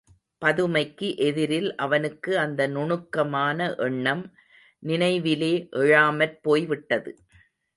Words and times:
பதுமைக்கு 0.41 1.07
எதிரில் 1.17 1.75
அவனுக்கு 1.75 2.31
அந்த 2.39 2.67
நுணுக்கமான 2.67 3.75
எண்ணம் 3.77 4.23
நினைவிலே 4.83 5.53
எழாமற் 5.77 6.37
போய்விட்டது. 6.41 7.13